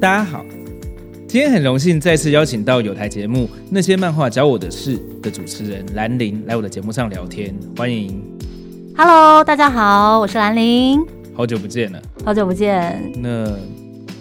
[0.00, 0.42] 大家好，
[1.28, 8.18] 今天很荣幸再次邀请到有台节目《那些漫画教我的事》的主持人兰陵来我的节目上聊天，欢迎。
[8.96, 13.12] Hello，大家好，我是兰陵，好久不见了，好久不见。
[13.18, 13.54] 那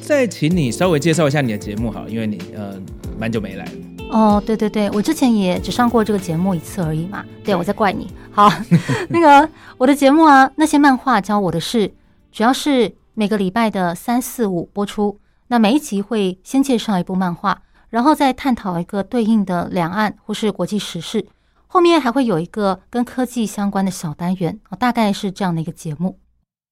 [0.01, 2.73] 再请你稍微介绍一下你的节目好，因为你呃
[3.17, 3.71] 蛮久没来了。
[4.11, 7.23] 哦，对对对，我之前也只上过这个节目一次而已嘛。
[7.41, 8.07] 对，我在怪你。
[8.31, 8.51] 好，
[9.07, 11.87] 那个我的节目啊，《那些漫画教我的事》，
[12.33, 15.17] 主要是每个礼拜的三四五播出。
[15.49, 21.27] 那每一集会先介绍一部漫画，然后再探讨一个对应的两岸或是国际时事，
[21.65, 26.19] 后面还会有一个跟科技相关的小单元，大概是这样的一个节目。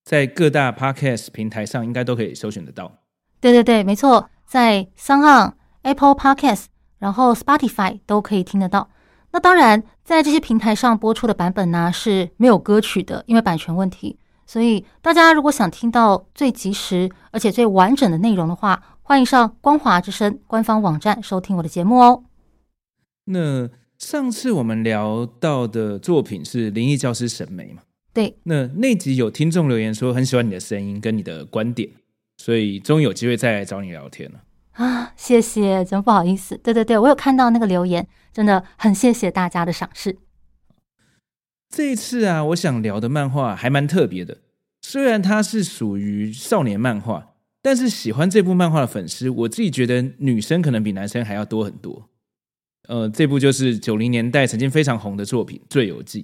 [0.03, 2.99] 在各大 Podcast 平台上应该都可以搜寻得到。
[3.41, 6.65] 对对对，没错，在 SoundOn、Apple Podcast，
[6.99, 8.89] 然后 Spotify 都可以听得到。
[9.31, 14.19] 那当然，在这些平台上播出的版本呢是没有歌曲的，因为版权问题。
[14.47, 22.23] 所以，大家如果想听到最及时而且最完整的内容的话，欢迎上光华之声官方网站收听我的节目哦。
[23.25, 27.81] 那上次我们聊到的作品是《灵异教师审美》嘛？
[28.13, 28.37] 对。
[28.43, 31.89] 那那集有听众留言说很喜欢你的声音跟你的观点，
[32.37, 34.39] 所以终于有机会再来找你聊天了。
[34.71, 36.55] 啊，谢谢，真不好意思。
[36.57, 40.17] 对对对，我有看到那个留言，真的很谢谢大家的赏识。
[41.69, 44.37] 这一次啊，我想聊的漫画还蛮特别的。
[44.81, 52.09] 虽然它是属于少年漫画，但是喜欢这部漫画的粉丝，我自己觉得女生可能比男生还要多很多。
[52.87, 56.21] 呃，这部就是九零年代曾经非常红的作品《醉游记》。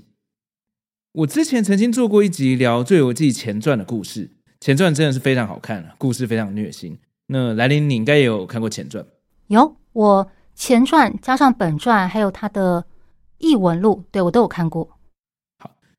[1.11, 4.31] 我之前曾经做过一集聊《醉游记》前传的故事，
[4.61, 6.97] 前传真的是非常好看啊，故事非常虐心。
[7.27, 9.05] 那兰陵，你应该也有看过前传？
[9.47, 12.85] 有，我前传加上本传，还有它的
[13.39, 14.97] 异闻录，对，我都有看过。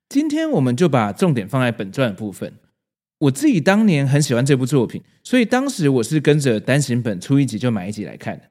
[0.09, 2.53] 今天我们就把重点放在本传的部分。
[3.19, 8.44] 我自己当年很喜欢这部作品，所以当时我是跟着单行本出一集就买一集来看的。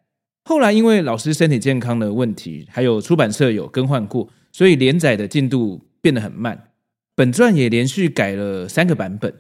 [0.46, 6.70] 后来因为老师身体健康的问题，还有出版社有更换过，所以连载的进度变得很慢。
[7.16, 9.34] 本传也连续改了三个版本。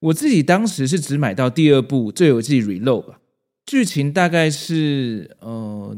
[0.00, 3.20] 我自己当时是只买到第二部《醉游记 Reload》吧。
[3.64, 5.96] 剧情大概是，呃，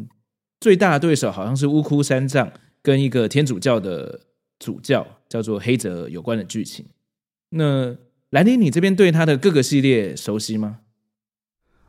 [0.61, 4.21] 最大的对手好像是巫哭三藏跟一个天主教的
[4.59, 5.07] 主教。
[5.29, 6.87] 叫做黑泽有关的剧情。
[7.51, 7.97] 那
[8.31, 10.79] 兰陵，你这边对他的各个系列熟悉吗？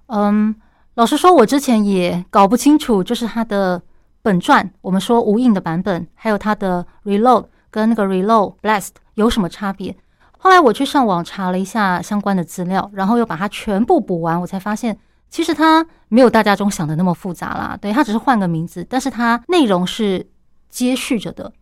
[0.08, 0.56] 嗯，
[0.96, 3.84] 老实说，我之前也搞不清楚，就是他的
[4.24, 9.96] 本传，我们说无印的版本，还有他的 Reload 跟那个 Reload Blast 有什么差别。
[10.40, 14.98] 后来我去上网查了一下相关的资料，然后又把它全部补完，我才发现，
[15.30, 17.78] 其实它没有大家中想的那么复杂啦。
[17.80, 20.26] 对，它只是换个名字，但是它内容是
[20.70, 21.54] 接续着的。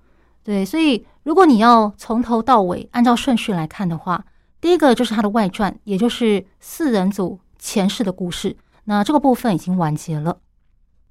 [0.46, 4.24] 对，所以如果你要从头到尾按照顺序来看的话，
[4.62, 8.56] 第一个就是他的外传，也就是四人组前世的故事。
[8.84, 10.38] 那这个部分已经完结了。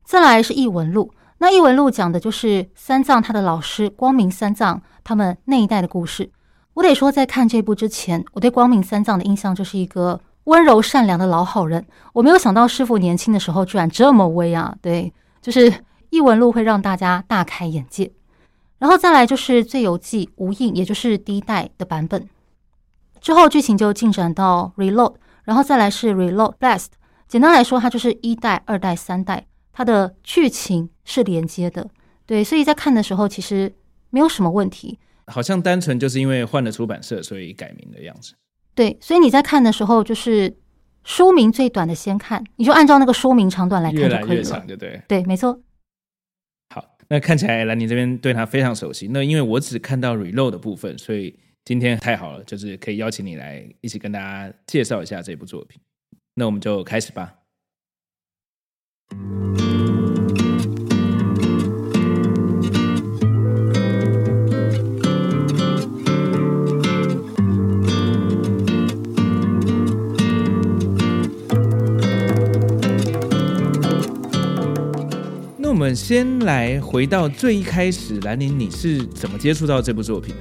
[0.05, 6.31] 再来是异闻录，那异闻录讲的就是三藏他的老师光明三藏他们那一代的故事。
[6.75, 11.85] 我得说，在看这部之前，我对光明三藏的印象就是一个温柔善良的老好人。
[12.13, 14.77] 我没有想到师傅年轻的时候居然这么威啊！
[14.81, 15.13] 对，
[15.43, 15.73] 就是
[16.11, 18.13] 异闻录会让大家大开眼界。
[18.85, 22.29] 然后再来就是《醉游记》无印，也就是第一代的版本。
[23.19, 25.15] 之后剧情就进展到 Reload，
[25.45, 26.89] 然后再来是 Reload Blast。
[27.27, 31.89] 简单来说，它就是一代、二代、三代，它的剧情是连接的。
[32.27, 33.75] 对，所以在看的时候其实
[34.11, 34.99] 没有什么问题。
[35.29, 38.35] 好像单纯就是因为换了出版社，所以改名的样子。
[38.75, 40.55] 对，所以你在看的时候，就是
[41.05, 44.21] 书名最短的先看，你就按照那个书名长短来看就可以了。
[44.21, 45.03] 越来越长，对不对？
[45.09, 45.59] 对，没错。
[47.09, 49.09] 那看起来兰陵这边对他非常熟悉。
[49.09, 55.81] 那因为我只看到 reload 的部分，所以今天太好了，就是可以邀请你来一起跟大家介绍一下这部作品。
[56.35, 57.35] 那我们就开始吧。
[75.85, 80.35] 我们先来回到最一开始，兰陵，你是怎么接触到这部作品？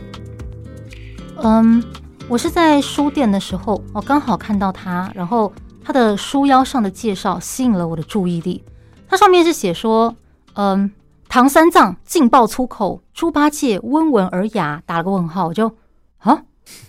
[1.36, 1.84] 嗯，
[2.30, 5.52] 我是在书店的时候，我刚好看到它，然后
[5.84, 8.64] 它的书腰上的介绍吸引了我的注意力。
[9.10, 10.16] 它上面是写说，
[10.54, 10.90] 嗯，
[11.28, 15.48] 唐三藏劲爆粗口，猪八戒温文尔雅，打了个问号。
[15.48, 15.70] 我就
[16.20, 16.42] 啊，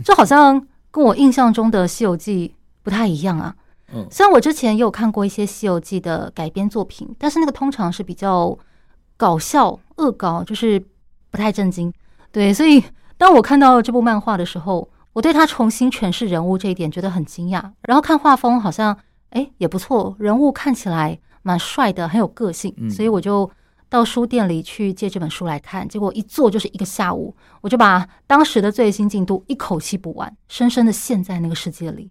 [0.05, 2.49] 这好像跟我印象中的《西游记》
[2.85, 3.57] 不太一样啊。
[3.95, 8.59] 嗯，虽然我之前也有看过一些《西游记》的改编作品，但是那个通常是比较
[9.17, 10.83] 搞笑、恶搞，就是
[11.31, 11.93] 不太正经。
[12.33, 12.83] 对，所以
[13.17, 17.63] 当我看到这部漫画的时候，我对他重新诠释人物这一点觉得很惊讶。
[17.83, 18.97] 然后看画风，好像
[19.31, 22.75] 哎也不错，人物看起来蛮帅的，很有个性。
[22.91, 23.49] 所以我就
[23.89, 25.87] 到书店里去借这本书来看。
[25.89, 32.11] 结果一坐就是一个下午，我就把当时的最新进度一口气补完，深深的陷在那个世界里。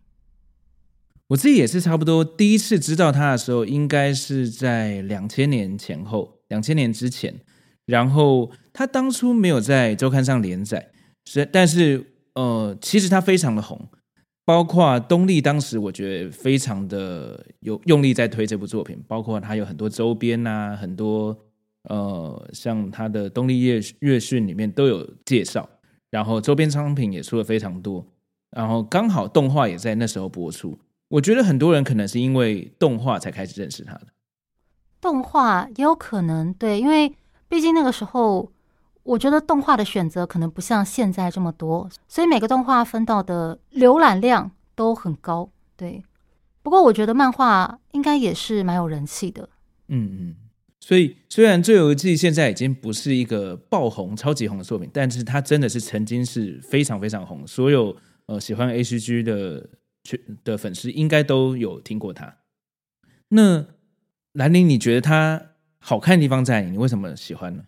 [1.34, 7.34] 我自己也是差不多第一次知道他的时候，应该是在两千年前后，两千年之前。
[7.86, 10.92] 然后他当初没有在周刊上连载，
[11.26, 13.90] 是但是呃，其实他非常的红，
[14.46, 21.36] 包括东立当时我觉得非常的有用力在推这部作品，包括他有很多周边啊，很多
[21.90, 25.68] 呃，像他的东立月月讯里面都有介绍，
[26.12, 28.06] 然后周边商品也出了非常多，
[28.52, 30.78] 然后刚好动画也在那时候播出，
[31.14, 34.08] 我觉得很多人可能是因为动画才开始认识他的，
[35.00, 37.16] 动画也有可能对，因为。
[37.50, 38.52] 毕竟那个时候，
[39.04, 45.48] 我觉得动画的选择可能不像现在这么多，所以每个动画分到的浏览量都很高。
[45.78, 46.04] 对，
[46.64, 49.48] 不过我觉得漫画应该也是蛮有人气的。
[49.90, 50.36] 嗯嗯，
[50.80, 57.96] 所以虽然《最游记》现在已经不是一个爆红、超级红的作品，但是它真的是曾经是非常非常红，所有
[58.26, 59.70] 呃喜欢 ACG 的
[60.44, 62.38] 的粉丝应该都有听过他。
[63.30, 63.66] 那
[64.34, 65.50] 兰陵，你觉得他？
[65.86, 67.66] 好看的地方在你，你为什么喜欢呢？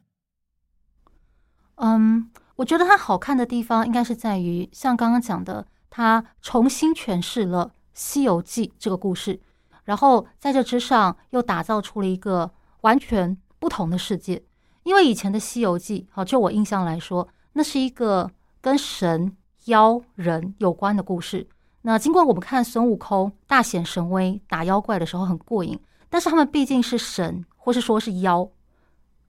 [1.76, 9.42] 嗯，我觉得他好看的地方应该是在于，像刚刚讲的，他重新诠释了《西游记》这个故事，
[9.84, 12.54] 然后在这之上又打造出了一个
[12.84, 14.42] 完全不同的世界。
[14.84, 19.36] 因为以前的《西游记》，好，就我印象来说，那是一个跟神、
[19.66, 21.50] 妖、人有关的故事。
[21.86, 25.80] 那尽管我们看孙悟空大显神威打妖怪的时候很过瘾，
[26.10, 27.46] 但是他们毕竟是神。
[27.66, 28.48] 或是说是妖，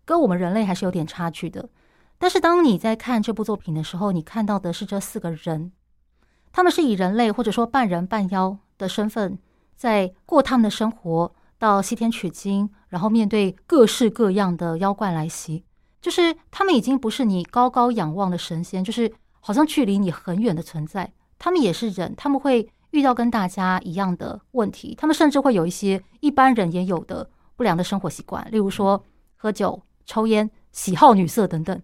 [0.05, 1.71] 跟我们人类还是有点差距的。
[2.19, 5.73] 但是当你在看这部作品的时候，你看到的是这四个人，
[6.53, 9.39] 他们是以人类或者说半人半妖的身份
[9.75, 15.65] 在过他们的生活，到西天取经，然后面对各式各样的妖怪来袭，
[16.03, 19.11] 就是他们已经不是你高高仰望的神仙，就是
[19.41, 21.11] 好像距离你很远的存在。
[21.39, 27.31] 他们也是人，他们会遇到跟大家一样的问题，他们甚至会有一些一般人也有的。
[27.57, 29.03] 不良的生活习惯，例如说
[29.35, 31.81] 喝酒、抽烟、喜好女色等等，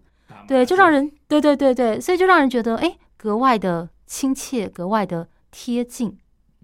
[0.47, 6.15] 对，就让人对对对对，所以就让人觉得哎，格外的亲切，格外的贴近。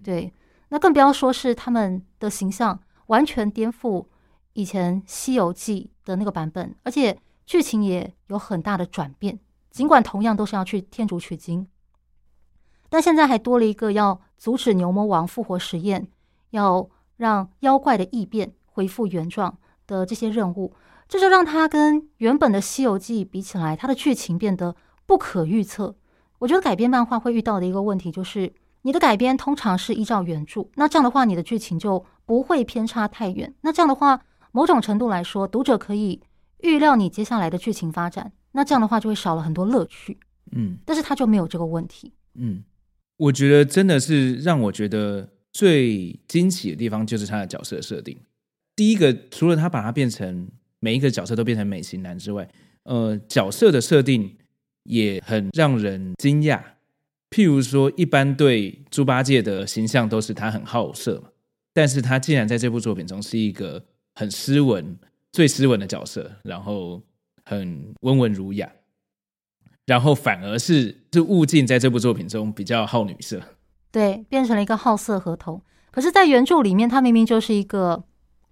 [0.04, 0.32] 对，
[0.68, 4.06] 那更不要说是他们的形象完全颠覆
[4.54, 9.40] 以前《西游记》的那个版本，而且剧情也有很大的转变。
[9.72, 11.68] 尽管同样都是要去天竺取经，
[12.90, 16.08] 但现在还多了一个要阻止牛魔王复活实验，
[16.50, 18.54] 要让妖怪的异变。
[18.72, 19.58] 恢复原状
[19.88, 20.74] 的这些任务，
[21.06, 24.74] 这就让他跟原本的《西游记》比起来，它的剧情变得
[25.06, 25.98] 不可预测。
[26.38, 33.54] 我觉得改编漫画会遇到的一个问题就是，你的改编通常是依照原著，那这样的话，你的剧情就不会偏差太远。
[33.60, 34.22] 那这样的话，
[34.54, 36.22] 某种程度来说，读者可以
[36.60, 40.18] 预料你接下来的剧情发展，那这样的话就会少了很多乐趣。
[40.54, 42.14] 嗯，但是他就没有这个问题。
[42.36, 42.64] 嗯，
[43.20, 48.18] 我觉得真的是让我觉得最惊喜的地方，就是他的角色设定。
[48.76, 50.50] 第一个，除了他把他变成
[50.80, 52.50] 每一个角色都变成美型男之外，
[52.84, 54.38] 呃，角色的设定
[54.84, 56.62] 也很让人惊讶。
[57.30, 61.30] 譬如说，一般对猪八戒的形象都是他很好色嘛，
[61.74, 63.84] 但是他竟然在这部作品中是一个
[64.16, 64.98] 很斯文、
[65.34, 67.04] 最斯文的角色，然后
[67.44, 68.72] 很温文儒雅，
[69.90, 73.42] 然后反而是是悟镜在这部作品中比较好女色，
[73.92, 75.62] 对，变成了一个好色河童。
[75.92, 78.04] 可是，在原著里面，他明明就是一个。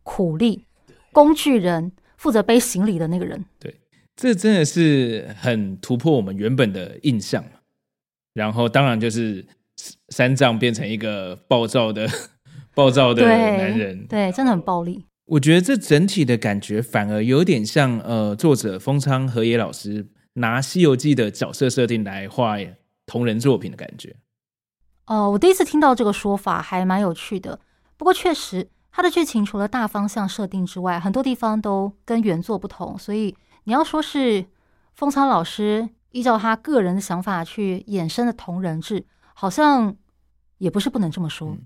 [0.10, 0.66] 苦力
[1.12, 3.44] 工具人，负责背行李的那个人。
[3.60, 3.76] 对，
[4.16, 7.44] 这真的是很突破我们原本的印象。
[8.34, 9.46] 然后，当然就是
[10.08, 12.08] 三藏变成一个暴躁的、
[12.74, 14.08] 暴躁的男人。
[14.08, 15.04] 对，对，真的很暴力。
[15.26, 22.58] 我觉得这整体的感觉反而有点像呃，作者风仓和野老师拿《西游记》的角色设定来画
[23.06, 24.16] 同人作品的感觉。
[25.06, 27.60] 哦、呃，我第一次听到这个说法，还蛮有趣的。
[27.96, 28.70] 不过，确实。
[28.90, 34.48] 它的剧情除了大方向设定之外，很多地方都跟原作不同，所以你要说是
[34.96, 39.96] 风仓老师依照他个人的想法去衍生的同人志，好像
[40.58, 41.50] 也不是不能这么说。
[41.50, 41.62] 嗯，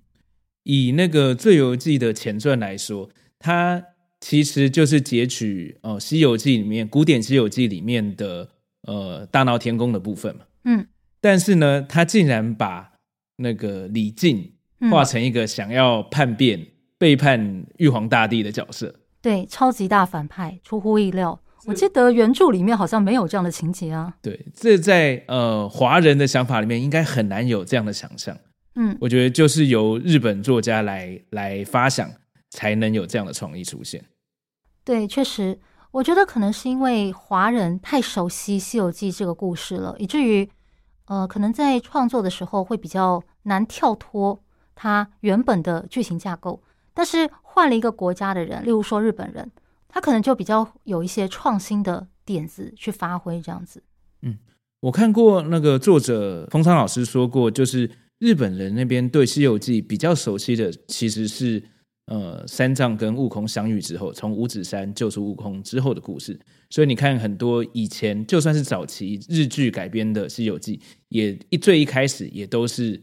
[0.64, 3.10] 以那个《醉游记》的前传来说，
[3.40, 3.82] 它
[4.20, 8.50] 其实就是截取哦，呃《西游记》里面古典《西游记》里面的
[8.84, 10.46] 呃大闹天宫的部分嘛。
[10.66, 10.88] 嗯，
[11.20, 12.94] 但是呢，他竟然把
[13.38, 14.54] 那个李靖
[14.92, 21.40] 画成一个想要叛变、嗯、背叛玉皇大帝的角色，对，超级大反派，出乎意料。
[21.66, 24.12] 我记得原著里面好像没有这样的情节啊。
[24.20, 28.36] 对，这在呃华人的想法里面应该很难有这样的想象。
[28.76, 32.10] 嗯，我觉得就是由日本作家来来发想，
[32.50, 34.04] 才能有这样的创意出现。
[34.84, 35.60] 对，确实，
[35.92, 40.50] 我觉得可能是因为华人太熟悉《西游记》这个故事了，以至于
[41.06, 44.44] 呃，可能在创作的时候会比较难跳脱
[44.74, 46.62] 它原本的剧情架构。
[46.94, 49.52] 但是换了一个国家的人，例如说日本人。
[49.94, 53.84] 他可能就比较有一些创新的点子去发挥，这样子。
[54.22, 54.38] 嗯，
[54.80, 61.62] 我看过那个作者风仓老师说过，就是日本人那边对《西游记》比较熟悉的，其实是
[62.08, 66.40] 呃三藏跟悟空相遇之后，从五指山救出悟空之后的故事。
[66.70, 70.78] 所以你看，很多以前就算是早期日剧改编的《西游记》，
[71.10, 73.02] 也一最一开始也都是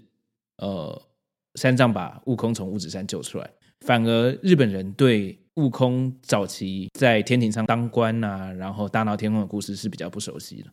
[0.58, 1.02] 呃
[1.54, 3.50] 三藏把悟空从五指山救出来，
[3.80, 5.38] 反而日本人对。
[5.58, 10.70] 悟空早期在天庭上当官啊，然后大闹天宫的故事是比较不熟悉的。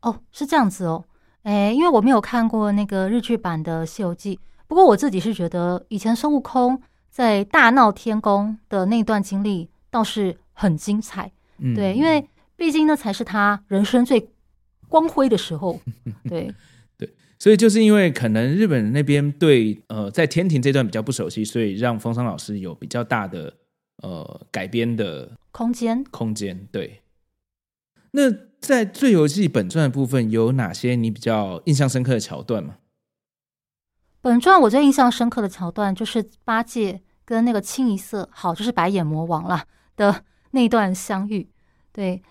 [0.00, 1.04] 哦，是这样子哦。
[1.44, 4.34] 诶，因为我没有看过那个日剧版的《西游记》，
[4.66, 11.32] 不过我自己是觉得以前孙悟空在大闹天宫的那段经历倒是很精彩。
[11.58, 14.28] 嗯，对，因为毕竟那才是他人生最
[14.88, 15.80] 光辉的时候。
[16.28, 16.54] 对。
[16.96, 17.08] 对
[17.40, 23.54] 所以就是因为可能日本人那边对呃在天庭这段比较不熟悉，所以让风桑老师有比较大的
[24.02, 26.66] 呃改编的空间空间。
[26.72, 27.00] 对，
[28.10, 28.28] 那
[28.60, 32.78] 在《醉游记》本传的部分有哪些你比较印象深刻的桥段吗？
[34.20, 39.64] 本传我最印象深刻的桥段就是八戒跟那个清一色，好就是白眼魔王啦
[39.96, 41.48] 的 那段相遇，
[41.92, 42.22] 对。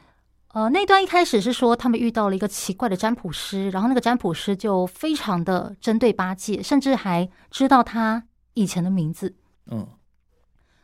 [0.54, 8.24] 呃，那段一开始是说他们遇到了一个奇怪的占卜师，然后那个占卜师就非常的针对八戒，甚至还知道他
[8.56, 9.36] 以前的名字。
[9.70, 9.88] 嗯，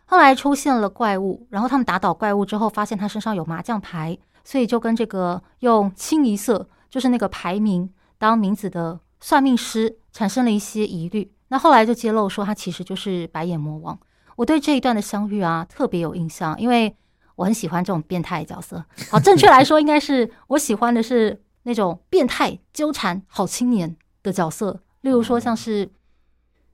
[0.05, 11.31] 后来出现了怪物，然后他们打倒怪物之后，发现他身上有麻将牌，所以就跟这个用清一色就是那个牌名当名字的算命师产生了一些疑虑。
[11.47, 13.97] 那后来就揭露说他其实就是白眼魔王。
[14.35, 16.95] 我对这一段的相遇啊特别有印象，因为。
[17.35, 18.85] 我很喜欢这种变态角色。
[19.09, 24.79] 好，正确来说，应该是我喜欢的是那种变态纠缠好青年的角色。
[25.01, 25.89] 例如说，像是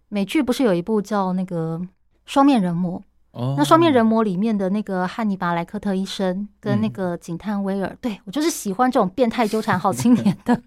[0.09, 1.79] 美剧不是有一部叫那个
[2.25, 2.99] 《双面人魔》？
[3.31, 10.61] 哦，那《双面人魔》里面的那个汉尼拔莱克特医生跟那个警探威尔，对，我就是喜欢这种变态纠缠好青年的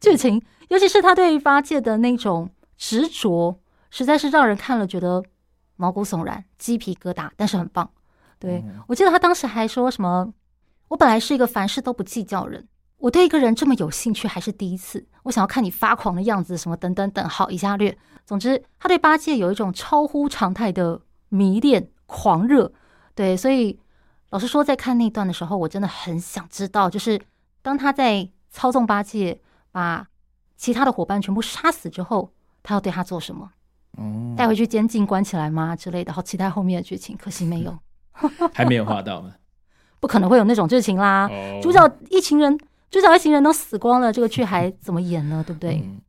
[0.00, 0.42] 剧情。
[0.68, 5.22] 尤其是他对于八戒的那种执着，实在是让人看了觉得
[5.76, 7.88] 毛骨悚然、鸡皮疙瘩，但是很棒。
[8.38, 10.32] 对，我记得他当时还说什么
[10.88, 12.66] ：“我本来是一个凡事都不计较人，
[12.98, 15.06] 我对一个人这么有兴趣还是第一次。
[15.22, 17.96] 我想要看你发狂的样子，什么等等等。”好，以下略。
[18.24, 22.72] 总之，他对八戒有一种超乎常态的迷恋狂热。
[23.14, 23.78] 对，所以
[24.30, 27.20] 老实说，在看那段的时候，我真的很想知道，就是
[27.62, 29.40] 当他在操纵八戒
[29.76, 30.08] 把
[30.56, 33.50] 其他的伙伴全部杀死之后，他要对他做什么？
[33.98, 35.76] 哦，带回去监禁关起来吗？
[35.76, 36.10] 之类的。
[36.10, 37.78] 好期待后面的剧情，可惜没有。
[38.54, 39.34] 还没有画到呢，
[40.00, 41.28] 不可能会有那种剧情啦。
[41.28, 41.62] Oh.
[41.62, 42.58] 主角一群人，
[42.90, 45.44] 主角一群人都死光了，这个剧还怎么演呢？
[45.46, 45.82] 对不对？
[45.84, 46.00] 嗯，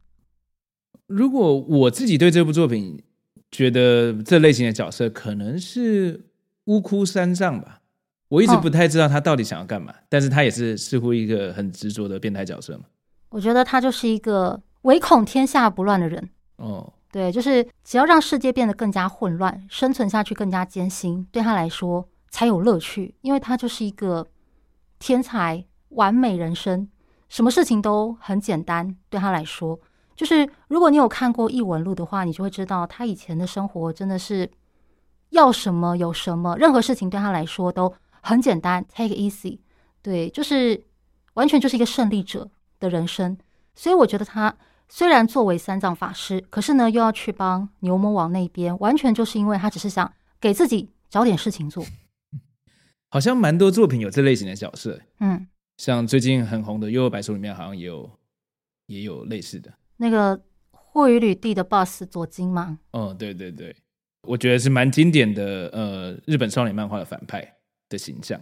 [1.08, 3.04] 如果我自己对这部作品
[3.52, 6.28] 觉得这类型的角色可能是
[6.68, 7.82] 乌哭三藏吧，
[8.30, 10.02] 我一直不太知道他到底想要干嘛，oh.
[10.08, 12.86] 但是他也是似乎一个很执着的变态角色嘛。
[13.38, 16.30] 我觉得他就是一个唯恐天下不乱的人。
[16.56, 16.66] 哦。
[16.66, 16.94] Oh.
[17.12, 23.16] 对，就是只要让世界变得更加混乱，生存下去更加艰辛，对他来说才有乐趣。
[23.22, 24.28] 因为他就是一个
[24.98, 26.90] 天才，完美人生，
[27.30, 28.96] 什么事情都很简单。
[29.10, 29.80] 对他来说，
[30.16, 34.50] 就是如果你有看过《异闻录》的话，你就会知道他以前的生活真的是
[35.30, 39.60] 要什么有什么，任何事情对他来说都很简单，take easy。
[40.02, 40.84] 对，就是
[41.36, 43.38] 完全就是一个胜利者的人生。
[43.76, 44.56] 所以我觉得他。
[44.90, 51.84] 虽然作为三藏法师，可是呢，又要去帮牛魔王那边，完全就是因为他只是想给自己找点事情做。
[53.10, 58.10] 好像蛮多作品有这类型的角色，嗯，像最近很红的《幽游白书》里面好像也有
[58.86, 59.74] 也有类似的。
[59.98, 60.42] 那个
[60.72, 62.80] 霍雨旅地的 boss 左京吗？
[62.92, 63.76] 嗯，对对对，
[64.22, 67.58] 我觉得是蛮经典的，呃，日本少年漫画的反派
[67.90, 68.42] 的形象。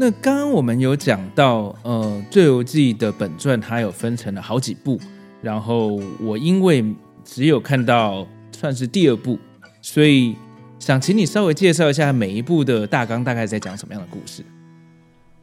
[0.00, 4.96] 那刚刚我们有讲到，呃，《罪游记》的本传它有分成了好几部，
[5.42, 6.84] 然后我因为
[7.24, 9.36] 只有看到算是第二部，
[9.82, 10.36] 所以
[10.78, 14.44] 想请你稍微介绍一下每一部的大纲，大概在讲什么样的故事。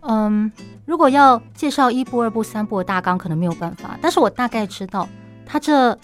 [0.08, 0.50] 嗯，
[0.86, 5.06] 如果要介绍一部、二部、三部的大纲，可能没有办法，但是我大概知道
[5.46, 6.00] 它这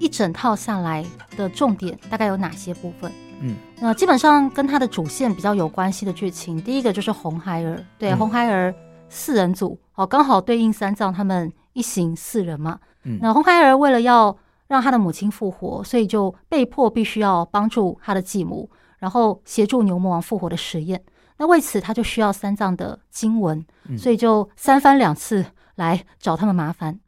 [0.00, 1.06] 一整套下来
[1.36, 3.12] 的重点大概有哪些部分。
[3.44, 8.72] 嗯，那基本上跟他的主线比较有关系的剧情，第一个就是红孩儿，对，红孩儿
[9.08, 12.78] 四人组，哦，刚好对应三藏他们一行四人嘛。
[13.02, 14.36] 嗯，那红孩儿为了要
[14.68, 21.02] 让他的母亲复活，所以就被迫必须要帮助他的继母，然后协助牛魔王复活的实验。
[21.38, 23.66] 那为此他就需要三藏的经文，
[23.98, 27.00] 所以就三番两次来找他们麻烦。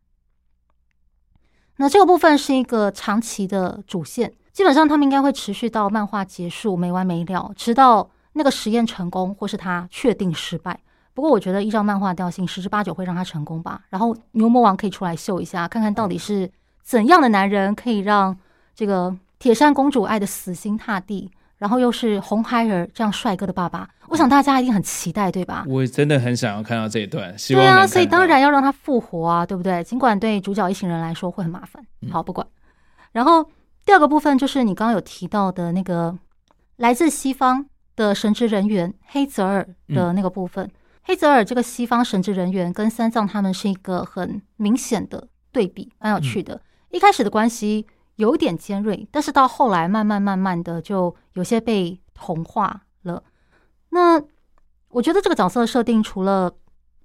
[1.76, 4.32] 那这个部分是一个长期的主线。
[4.54, 10.78] 基本上他们应该会持续到漫画结束没完没了，直到那个实验成功或是他确定失败。
[11.12, 13.80] 不过我觉得依照漫画调性，十之八九会让他成功吧。
[13.90, 16.48] 然后牛魔王可以出来秀一下，看看到底是
[16.84, 18.36] 怎样的男人可以让
[18.76, 23.88] 这个铁扇公主爱的死心塌地，然后又是红孩儿这样帅哥的爸爸。
[24.06, 25.64] 我想大家一定很期待，对吧？
[25.68, 27.36] 我真的很想要看到这一段。
[27.36, 29.82] 希望对啊，所以当然要让他复活啊，对不对？
[29.82, 31.84] 尽管对主角一行人来说会很麻烦。
[32.12, 32.46] 好，不管。
[33.10, 33.44] 然后。
[33.84, 36.18] 第二个部分就是你刚刚有提到的那个
[36.76, 40.64] 来自西方的神职人员黑泽尔的那个部分。
[40.64, 40.70] 嗯、
[41.02, 46.54] 黑泽尔这个西方神职人员跟三藏他们是一个很明显的对比，蛮有趣的。
[46.54, 46.60] 嗯、
[46.92, 47.86] 一开始的关系
[48.16, 53.22] 有点尖锐，但是到后来慢慢慢慢的就有些被同化了。
[53.90, 54.20] 那
[54.88, 56.52] 我觉得这个角色的设定，除了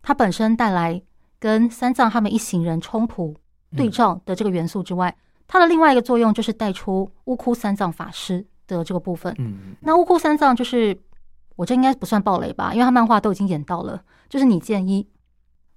[0.02, 1.02] 他本身带来
[1.40, 3.36] 跟三藏他们一行人冲突
[3.76, 5.16] 对照的这个元素之外，
[5.52, 9.34] 它的另外一个作用就是带出乌窟三藏法师的这个部分。
[9.40, 10.96] 嗯，那乌窟三藏就是，
[11.56, 15.08] 我这应该不算暴雷吧，因为他漫画都已经演到了，就是你建一，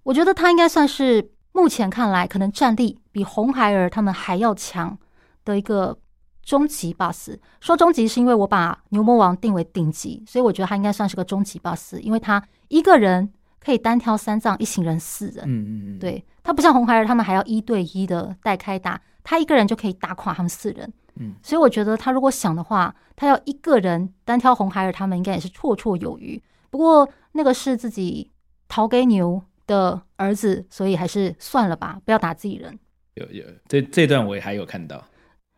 [0.03, 4.99] 我觉得他应该算是目前看来可能战力比红孩儿他们还要强
[5.43, 5.97] 的一个
[6.43, 7.39] 终极 BOSS。
[7.61, 15.47] 说终极是因为我把牛魔王定为顶级，所以我觉得他应该算是个终极 BOSS，因为他一个人可以单挑三藏一行人四人。
[15.47, 19.01] 嗯嗯嗯，对，他不像红孩儿他们还要一对一的带开打。
[19.25, 26.43] 他一个人就可以打垮他们四人，嗯，所以我觉得他如果想的话，他要一个人单挑红孩儿，他们应该也是绰绰有余。
[26.71, 28.31] 不过那个是自己
[28.67, 32.79] 逃给牛的儿子，所以还是算了吧，不要打自己人。
[33.15, 35.05] 有有，这这段我也还有看到。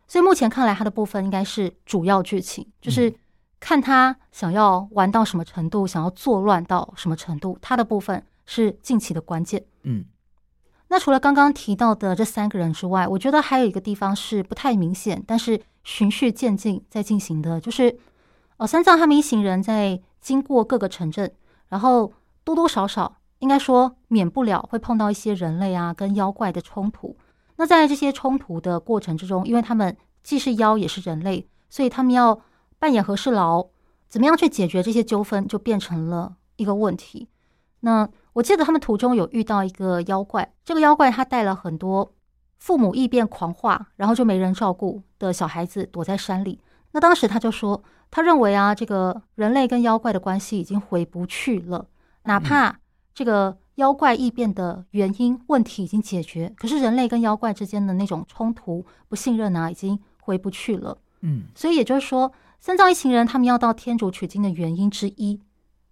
[0.07, 3.13] 所以目前看来，他的部分应该是主要剧情，就是
[3.61, 9.65] 看他想要玩到什么程度，想要作乱到什么程度，他的部分是近期的关键。
[9.85, 10.05] 嗯。
[10.95, 17.99] 那除了刚刚提到的这三个人之外，我觉得还有一个地方是不太明显，但是循序渐进在进行的，就是
[18.59, 21.35] 哦，三藏他们一行人在经过各个城镇，
[21.69, 22.13] 然后
[22.45, 27.17] 多多少少应该说免不了会碰到一些人类啊跟妖怪的冲突。
[27.57, 32.41] 那在这些冲突的过程之中，因为他们既是妖也是人类，所以他们要
[32.79, 33.67] 扮演和事佬，
[34.09, 37.27] 怎么样去解决这些纠纷，就变成了一个问题。
[37.81, 42.13] 那我记得他们途中有遇到一个妖怪，这个妖怪他带了很多
[42.59, 46.61] 父母异变狂化，然后就没人照顾的小孩子躲在山里。
[46.93, 51.87] 那当时他就说，他认为啊，这个人类跟妖怪的关系已经回不去了，
[52.25, 52.79] 哪怕
[53.15, 60.99] 这个妖怪异变的原因问题已经解决，可是人类跟妖怪之间的那种冲突、不信任啊，已经回不去了。
[61.21, 65.41] 嗯，所以也就是说，三藏一行人他们要到天竺取经的原因之一，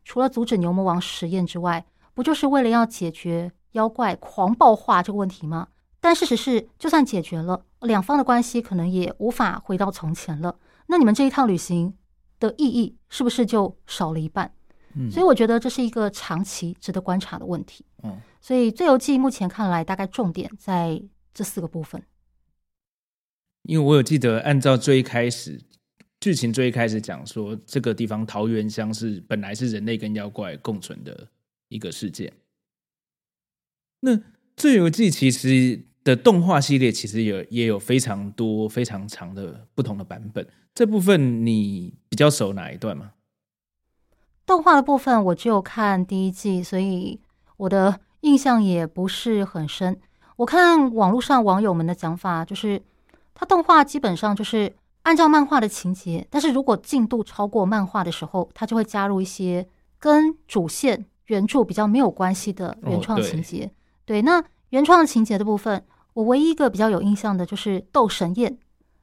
[0.04, 5.68] 除了阻止牛魔王实验之外，不就是为了要解决妖怪狂暴化这个问题吗？
[6.00, 10.58] 但事实是，就算解决了，两方的关系可能也无法回到从前了。
[10.88, 11.94] 那你们这一趟旅行
[12.40, 14.52] 的意义是不是就少了一半？
[14.94, 17.84] 嗯，所以我觉得这是一个长期值得观察的问题。
[18.02, 21.00] 嗯，所以《最游记》目前看来，大概重点在
[21.32, 22.02] 这四个部分。
[23.62, 25.58] 因为我有记得，按照最开始
[26.18, 31.28] 剧情最一开始讲说，这个地方桃源乡是本来是人类跟妖怪共存的。
[31.72, 32.32] 一个事件。
[34.00, 34.16] 那
[34.56, 40.46] 《罪游记》其实的动画系列其实有也有非常多非常长的不同的版本。
[40.74, 43.12] 这部分你比较熟哪一段吗？
[44.44, 47.20] 动画的部分我只有看第一季，所以
[47.56, 50.00] 我的印象也不是很深。
[50.36, 52.82] 我看网络上网友们的讲法，就是
[53.34, 61.06] 它动画基本上就是按照漫画的情节，但是如果进度超过漫画的时候，它就会加入一些跟主线。
[61.26, 63.70] 原著比较没有关系的原创情节，哦、
[64.04, 68.58] 对，对，那原创情节的部分，我唯一一个比较有印象的就是斗神宴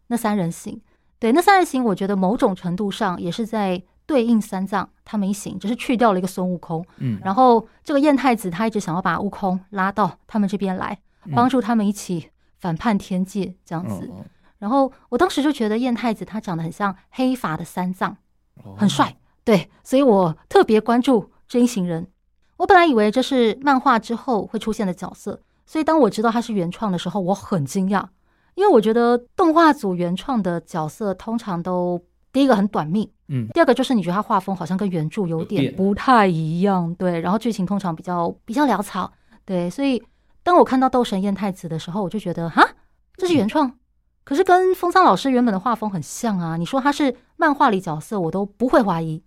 [0.07, 0.81] 那三人行，
[1.19, 6.83] 对，那三人行，我觉得某种程度上也是在对应三藏他们一行，就是去掉了一个孙悟空。
[6.97, 10.97] 嗯，然后这个燕太子他一直想要把悟空拉到他们这边来，
[11.35, 14.09] 帮助他们一起反叛天界这样子。
[14.11, 14.25] 嗯、
[14.57, 18.17] 然后我当时就觉得燕太子他长得很像黑发的三藏，
[18.63, 19.15] 哦、很帅。
[19.43, 22.07] 对，所以我特别关注这一行人。
[22.55, 28.05] 我本来以为这是漫画之后会出现的角色，所以当我知道他是原创的时候，我很惊讶，
[28.55, 32.01] 因为我觉得动画组原创的角色通常都
[32.33, 39.09] 第一个很短命，嗯，第二个就是你觉得他画风好像跟原著有点不太一样，对，然后剧情通常比较比较潦草，
[39.45, 40.03] 对，所以
[40.43, 42.67] 当我看到斗神燕太子的时候，我就觉得哈，
[43.15, 43.73] 这是原创，
[44.25, 49.23] 可是跟风仓老师原本的画风很像啊，你说他是漫画里角色，我都不会怀疑。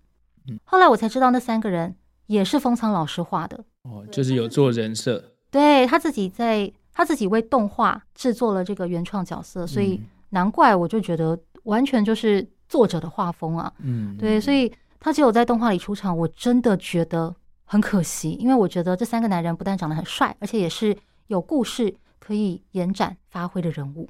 [0.64, 1.96] 后来我才知道那三个人。
[2.26, 3.64] 也是封仓老师画的。
[3.82, 24.08] 哦，就是有做人设，对，他自己在他自己为动画制作了这个原创角色，所以难怪我就觉得完全就是作者的画风啊，嗯，对，所以他只有在动画里出场，我真的觉得很可惜，因为我觉得这三个男人不但长得很帅，而且也是有故事可以延展发挥的人物。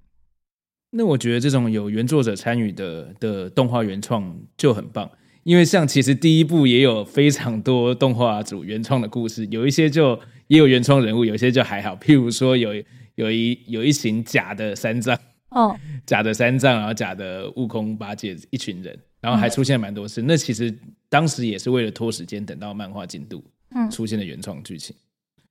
[0.91, 5.11] 那我觉得这种有原作者参与的的动画原创就很棒。
[5.45, 11.97] 因为像其实第一部也有非常多动画组原创的故事，有一些就也有原创人物，有些就还好。
[11.97, 12.71] 譬如说有
[13.17, 15.19] 有一有一群假的三藏
[15.51, 15.77] 哦，
[16.07, 20.23] 假的三藏，然后假的悟空八戒一群人，然后还出现蛮多次。
[20.23, 20.73] 嗯、那其实
[21.09, 23.43] 当时也是为了拖时间，等到漫画进度，
[23.75, 24.95] 嗯，出现的原创剧情。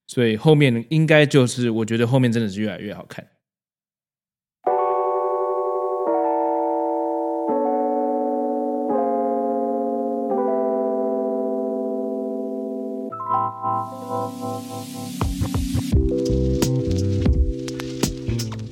[0.08, 3.26] 所以后面应该就是我觉得后面真的是越来越好看。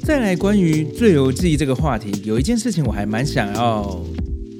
[0.09, 4.03] 再来，关于《罪游记》这个话题，有一件事情我还蛮想要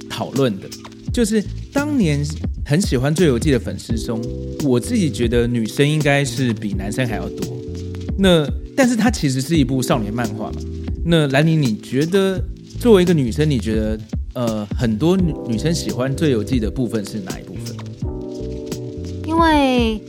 [0.07, 0.69] 讨论的，
[1.11, 2.23] 就是当年
[2.63, 4.21] 很喜欢《罪游记》的粉丝中，
[4.63, 7.57] 我自己觉得女生应该是比男生还要多。
[8.15, 10.61] 那但是它其实是一部少年漫画嘛。
[11.03, 12.39] 那兰妮，你觉得
[12.79, 13.99] 作为一个女生，你觉得
[14.35, 17.75] 呃很多女生喜欢《罪游记》的部分是哪一部分？
[19.25, 19.99] 因为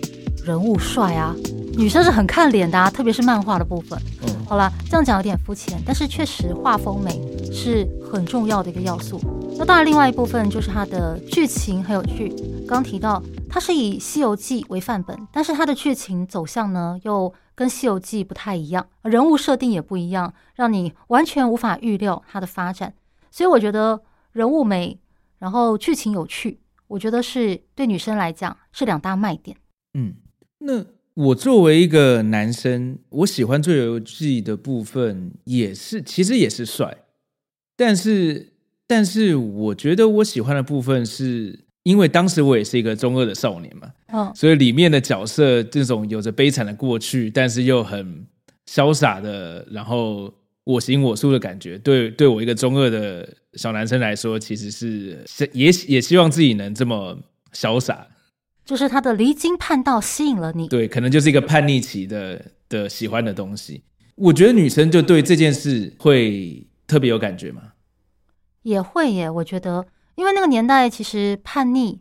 [0.45, 1.35] 人物帅啊，
[1.79, 3.99] 女生是很看脸的啊，特别是漫画的部分。
[4.51, 9.21] 好啦，这样讲有点肤浅，但是确实画风美是很重要的一个要素。
[9.57, 12.35] 那当然，另外一部分就是它的剧情很有趣。
[12.67, 22.93] 刚提到它是以《西游记》为范本，但是它的剧情走向呢又跟《西游记》不太一样，人物设定也不一样，让你完全无法预料它的发展。
[23.31, 24.99] 所以我觉得人物美，
[25.39, 26.59] 然后剧情有趣。
[26.89, 29.57] 我觉得是对女生来讲是两大卖点。
[29.95, 30.17] 嗯，
[30.59, 30.85] 那
[31.21, 36.97] 我作为一个男生，我喜欢《做游记》的部分也是，其实也是帅。
[37.77, 38.55] 但是，
[38.87, 48.27] 但是我觉得我喜欢的部分是因为当时我也是一个中二的少年嘛，哦，所以里面的角色这种有着悲惨的过去，但是又很
[48.67, 50.33] 潇洒的，然后。
[50.65, 55.19] 我行我素的感觉，对对我一个中二的小男生来说，其实是
[55.53, 57.19] 也也希望自己能这么
[57.55, 58.07] 潇洒。
[58.65, 63.83] 就是他的离经叛道吸引了你，对，可能就是一个叛逆期的的喜欢的东西。
[64.17, 67.63] 我觉得女生就对这件事会特别有感觉吗？
[68.63, 72.01] 也会耶，我觉得，因为那个年代其实叛逆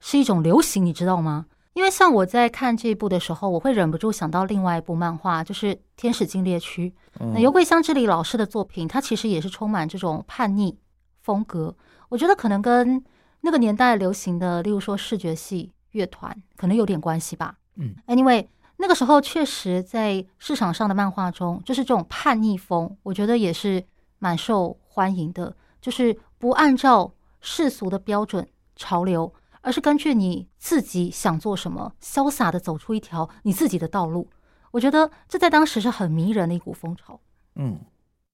[0.00, 1.46] 是一种流行，你知道吗？
[1.74, 6.92] 因为像我在看这一部的时候，我会忍不住想到另外一部漫画，就是《天使禁猎区》。
[7.34, 10.76] 那由桂香织里老师的作品，它其实也是充满这种叛逆
[11.22, 11.76] 风格。
[12.08, 13.04] 我觉得可能跟
[13.42, 17.58] 那个年代流行的，例如说视觉系乐团，可能有点关系吧。
[17.76, 18.46] 嗯，Anyway，
[18.76, 23.84] 那个时候确实在市场上的漫画中，就是这种叛逆风，我觉得也是
[24.18, 29.32] 蛮受欢迎的，就是不按照世俗的标准潮流。
[29.60, 34.30] 而是根据你自己想做什么，潇洒的走出一条你自己的道路。
[34.70, 37.20] 我觉得这在当时是很迷人的一股风潮。
[37.56, 37.80] 嗯，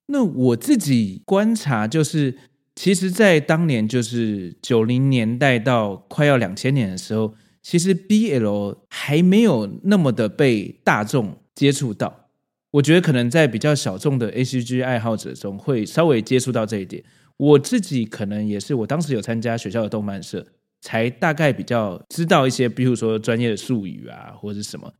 [0.06, 2.38] 那我自己观察就是，
[2.76, 7.34] 其实，在当年就是九零年代到快要两千年的时候，
[7.64, 12.28] 其实 BL 还没有那么的被大众接触到。
[12.70, 17.02] 我觉得可能在比较小众的 ACG 爱好者中会稍微接触到这一点。
[17.38, 20.46] 我自己可能也是，我当时有参加学校的动漫社。
[20.86, 24.92] 才大概比较知道一些，比如说专业的术语啊，或者是什么，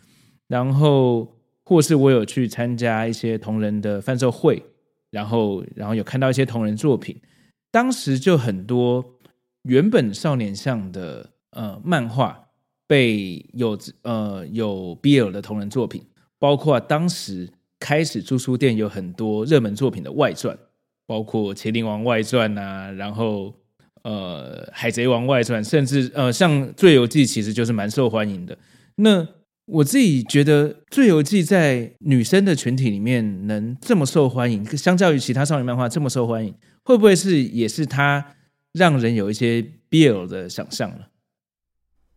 [0.49, 1.31] 然后
[1.63, 4.63] 或是我有去参加一些同人的贩售会，
[5.11, 7.21] 然后然后有看到一些同人作品，
[7.71, 9.05] 当时就很多
[9.65, 12.44] 原本少年向的呃漫画
[12.87, 16.03] 被有呃有 BL 的同人作品，
[16.39, 20.57] 包括当时开始出书店有很多热门作品的外传，
[21.07, 23.55] 包括《麒麟王外传》啊，然后。
[24.05, 28.55] 呃《海贼王外传》，甚至呃像《醉游记》，其实就是蛮受欢迎的。
[28.97, 29.27] 那
[29.65, 38.23] 我自己觉得《醉游记》在女生的群体里面能这么受欢迎，相较于其他少女漫画这么受欢迎，会不会是也是它
[38.73, 41.07] 让人有一些 BL 的想象呢？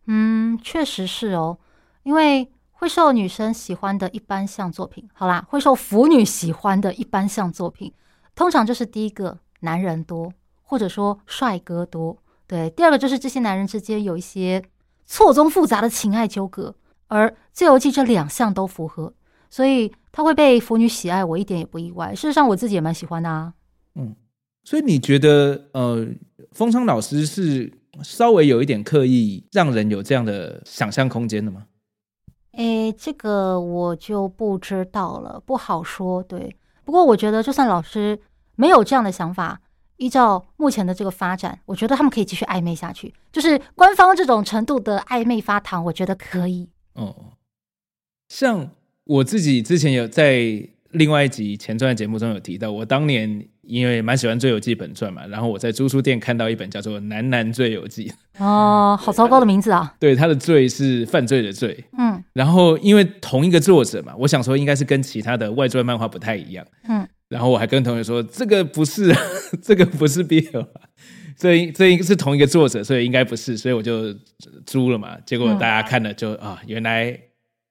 [0.08, 1.58] 嗯，确实是哦，
[2.04, 7.94] 因为会受女生喜欢的一般向作品，好啦，会受腐女喜欢的一般向作品，
[8.34, 14.64] 通常就是第一个男人多，或者说帅哥多，对，第二个就是这些男人之间有一些
[15.06, 16.76] 错综复杂的情爱纠葛，
[17.08, 19.14] 而《自由记》这两项都符合，
[19.50, 22.14] 所以他会被腐女喜爱，我一点也不意外。
[22.14, 23.54] 事实上，我自己也蛮喜欢的啊。
[23.96, 24.16] 嗯，
[24.64, 26.08] 所以你觉得，呃，
[26.52, 27.72] 风昌老师是
[28.04, 31.66] 稍微有一点刻意让人有这样的想象空间的吗？
[32.54, 36.24] 诶，这个我就不知道了，不好说。
[36.24, 38.20] 对，不过我觉得，就算老师
[38.56, 39.62] 没有这样的想法，
[39.98, 43.14] 依照目前的这个发展，我觉得他们可以继续暧昧下去。
[43.32, 46.68] 就是官方这种程度的暧昧发糖，我觉得可以。
[46.94, 47.34] 哦，
[48.30, 48.72] 像
[49.04, 58.12] 我自己之前有在另外一集前传的节目中有提到，我当年因为蛮喜欢《醉游记》本传嘛，然后我在租书店看到一本叫做《男男醉游记》。
[58.44, 59.96] 哦，好糟糕的名字啊！
[60.00, 61.86] 对，他的“罪”是犯罪的“罪”。
[61.98, 66.66] 嗯，然后因为同一个作者嘛，我想说应该是跟其他的外传漫画不太一样。
[66.88, 69.14] 嗯，然后我还跟同学说，这个不是，
[69.64, 70.68] 这个不是 BL。
[71.38, 74.12] 这这一个是同一个作者，所以应该不是，所以我就
[74.66, 75.16] 租了嘛。
[75.26, 77.12] 结果大家看了就、嗯、啊，原来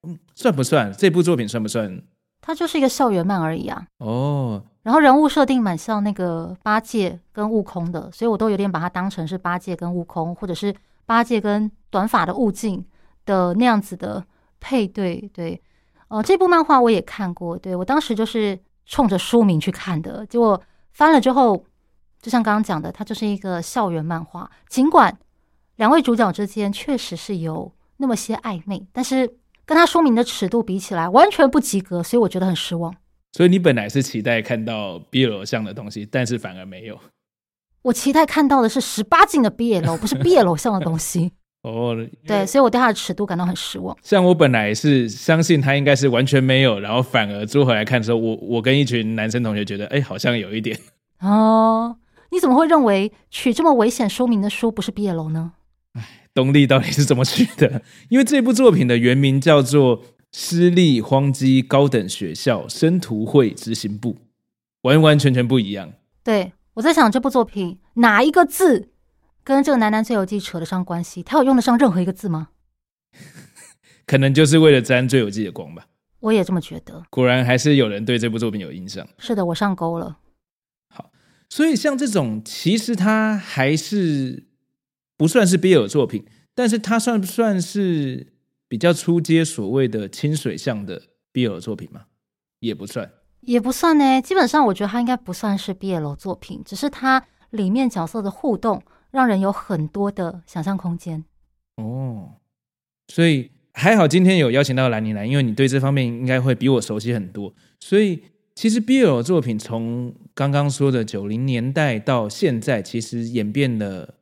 [0.07, 2.01] 嗯，算不算这部作品算不算？
[2.47, 3.85] 它就是一个校园漫而已啊。
[3.99, 12.85] 哦，然后人物设定蛮像那个八戒跟悟空的，所以我都有点把它当成是八戒跟悟空，或者是八戒跟短发的悟净
[13.25, 14.25] 的那样子的
[14.61, 15.29] 配对。
[15.35, 15.61] 对，
[16.09, 21.65] 呃，这部漫画我也看过，对，我当时就是冲着书名去看的，结果翻了之后。
[22.19, 24.51] 就像刚刚讲的，它就是一个校园漫画。
[24.69, 25.17] 尽管
[25.77, 29.33] 两位主角之间确实是有那么些暧昧，但是
[29.67, 32.95] 跟他说明的尺度比起来，完全不及格，所以我觉得很失望。
[33.33, 36.99] 所以你本来是期待看到 BL 像的东西，但是反而没有。
[37.83, 41.33] 我期待看到的是十八禁的 BL，不是 BL 像的东西。
[41.63, 43.97] 哦，对，所以我对他的尺度感到很失望。
[44.01, 50.79] 像我本来是相信他应该是完全没有，然后反而租回来看的时候，我我跟一群男生同学觉得，哎，好像有一点
[51.21, 51.97] 哦。
[52.31, 55.53] 你怎么会认为取这么危险说明的书不是 BL 呢？
[55.95, 57.83] 哎，东立到底是怎么取的？
[58.11, 64.13] 因为这部作品的原名叫做《私立荒基高等学校生徒会执行部》，
[64.83, 65.95] 完完全全不一样。
[66.23, 68.91] 对，我在想这部作品哪一个字
[69.43, 71.23] 跟这个《男男最游记》扯得上关系？
[71.23, 72.51] 他有用得上任何一个字吗？
[74.05, 75.87] 可能就是为了沾《最游记》的光吧。
[76.21, 77.05] 我也这么觉得。
[77.11, 79.09] 果然还是有人对这部作品有印象。
[79.19, 80.19] 是的，我上钩了。
[80.95, 81.11] 好
[81.49, 84.46] 所以像这种，其实它还是
[85.17, 86.25] 不算是 BL 作品，
[86.55, 88.33] 但是它算不算是
[88.69, 91.03] 比较初阶所谓的清水向的
[91.33, 92.03] BL 作品吗？
[92.61, 94.21] 也不算，也不算呢。
[94.21, 101.25] 基本上，我觉得它应该不算是 BL 作品，只是它里面角色的互动让人有很多的想象空间。
[101.77, 102.33] 哦，
[103.09, 108.23] 所以还好今天有邀请到兰妮来，因为你对这方面应该会比我熟悉很多，所以。
[108.59, 114.15] 其实 BL 作品从刚刚说的九零年代到现在，其实演变了，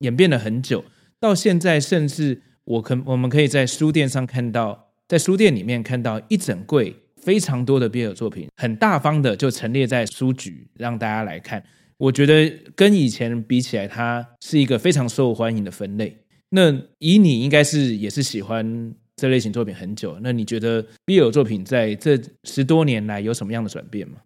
[0.00, 0.84] 演变了很久。
[1.18, 11.64] 到现在，甚至我可我们可以在书店上看到，在书店里面看到一整柜非常多的比尔作品，很大方的就陈列在书局让大家来看。
[11.96, 16.16] 我觉得跟以前比起来，它是一个非常受欢迎的分类。
[16.50, 18.94] 那以你应该是也是喜欢。
[19.16, 24.16] 这类型作品很久，那你觉得比尔作品在这十多年来有什么样的转变吗？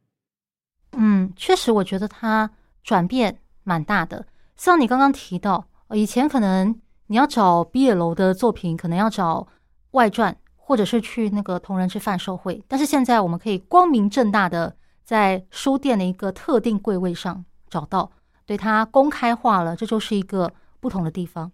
[0.92, 2.48] 嗯，确实，我觉得它
[2.84, 4.24] 转变蛮大的。
[4.56, 9.46] 像你刚刚提到，以前可能你要找毕业楼的作品，可能要找
[9.92, 12.62] 外传，或者是去那个同人之贩售会。
[12.68, 18.10] 但是现在我们可以光明正大的在书店的一个特定柜位上找到，
[18.46, 21.50] 对它公开化了，这就是一个不同的地方。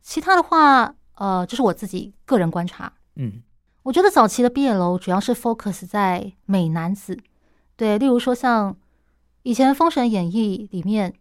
[0.00, 0.94] 其他的话。
[1.16, 2.90] 呃，这是我自己个人观察。
[3.16, 3.42] 嗯，
[3.82, 7.16] 我觉得早期的毕业楼主要是 focus 在美男子，
[7.76, 8.74] 对，例如说像
[9.42, 11.14] 以前《封神演义》里面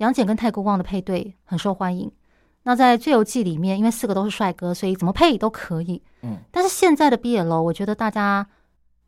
[0.00, 2.12] 杨戬跟太公望的配对很受欢迎。
[2.64, 6.02] 那在《醉游记》里面，因为四个都是帅哥，所以怎么配都可以。
[6.22, 8.46] 嗯，但是现在的 BL，我觉得大家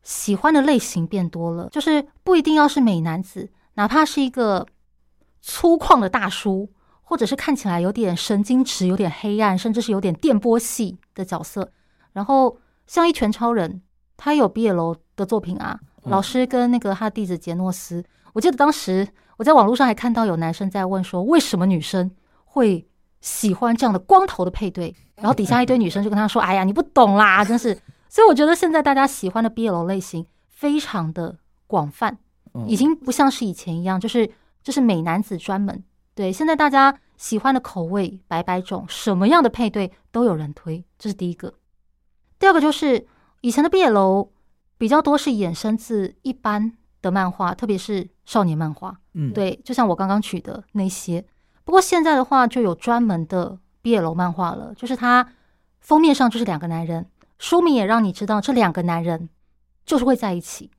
[0.01, 4.65] 喜欢的类型变多了，就是不一定要是美男子，哪怕是一个
[5.41, 6.69] 粗犷的大叔。
[7.05, 11.69] 或者是看起来有点神经质、有点黑暗，甚至是有点电波系的角色。
[12.13, 13.81] 然后像一拳超人，
[14.17, 15.79] 他有 BL 的作品啊。
[16.03, 22.11] 老师跟那个他的弟子杰诺斯，我记得当时我在网络上还看到有男生在问说，为什么女生
[22.45, 22.87] 会
[23.21, 24.95] 喜欢这样的光头的配对？
[25.15, 27.77] 然后底下一堆女生就跟他说：“哎呀，你不懂啦，真是。”
[28.09, 32.17] 所以我觉得现在大家喜欢的 BL 类型非常的广泛，
[32.67, 34.29] 已经不像是以前一样，就是
[34.61, 35.83] 就是美男子专门。
[36.13, 41.55] 对，现在大家喜欢的口味百百种，什么样的配对都有人推，这是第一个。
[42.37, 43.07] 第二个就是
[43.41, 44.29] 以前的 BL
[44.77, 48.97] 比较多是衍生自一般的漫画，特别是少年漫画。
[49.13, 51.25] 嗯，对，就像我刚刚取的那些。
[51.63, 55.27] 不过现在的话，就有专门的 BL 漫画了，就是它
[55.79, 57.05] 封面上就是两个男人，
[57.39, 59.29] 书名也让你知道这两个男人
[59.85, 60.71] 就是会在一起。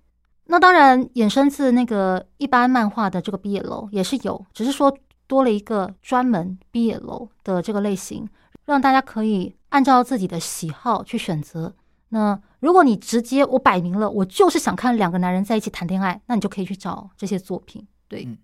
[0.47, 4.97] 那当然，衍生自那个一般漫画的这个 BL 也是有，只是说。
[5.27, 8.29] 多了一个专门 BL 的这个类型，
[8.67, 11.73] 让大家可以按照自己的喜好去选择。
[12.11, 17.87] 那如果你直接我摆明了，我就是想看两个男人在一起谈恋爱，那你就可以去找这些作品。
[18.09, 18.25] 对。
[18.25, 18.39] 嗯、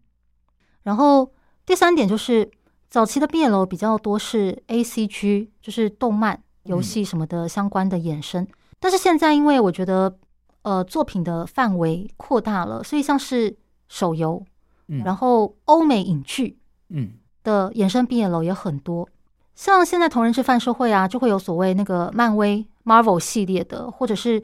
[0.83, 1.33] 然后
[1.65, 2.51] 第三点就是，
[2.89, 8.43] 早期的毕业楼比较多是 ACG，就是动漫、游戏什么的相关的衍生。
[8.43, 8.49] 嗯、
[8.81, 10.19] 但是现在，因为我觉得
[10.63, 13.57] 呃作品的范围扩大了，所以像是
[13.89, 14.45] 手游，
[14.89, 16.59] 嗯、然后欧美影剧。
[16.93, 17.13] 嗯，
[17.45, 19.09] 的衍生毕业楼也很多，
[19.61, 24.43] 像现在同人志贩售会啊，就会有所谓那个漫威 Marvel 系列的，或者是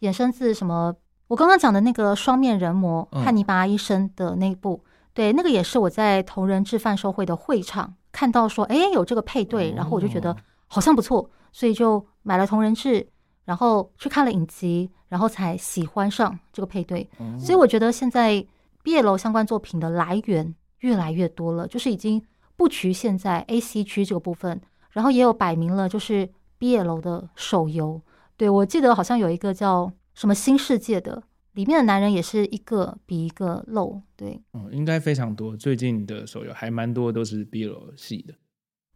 [0.00, 0.94] 衍生自什么
[1.26, 13.08] 我刚刚讲的那个双面人魔汉尼拔医生的那一部，对，那个也是我在同人志贩售会的会场看到说，哎，有这个配对，然后我就觉得好像不错，所以就买了同人志，
[13.46, 17.08] 然后去看了影集，然后才喜欢上这个配对，
[17.40, 18.46] 所以我觉得现在
[18.82, 20.54] 毕业楼相关作品的来源。
[20.80, 22.22] 越来越多了，就是已经
[22.58, 28.02] 不局限在 A、C 区这个部分，然后也有摆明了就是 BL 的手游。
[28.36, 34.02] 对，我记得好像有一个叫什么新世界的，里面的男人也是一个比一个露。
[34.16, 35.56] 对，嗯，应该非常多。
[35.56, 38.34] 最近的手游还蛮多，都是 BL 系的。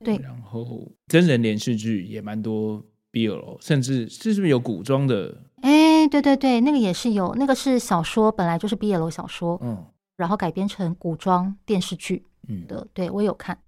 [0.05, 5.41] 对，然后真人连续剧也蛮多 BL，甚至是是不是有古装的？
[5.61, 9.57] 哎，对对对，那个也是有，那个是小说，本来就是 BL 小说。
[9.63, 9.87] 嗯。
[10.17, 12.27] 然后改编成古装电视剧
[12.67, 13.59] 的，嗯、对，我有看。